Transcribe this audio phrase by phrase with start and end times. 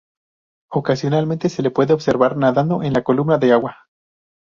[0.71, 3.87] Ocasionalmente se le puede observar nadando en la columna de agua.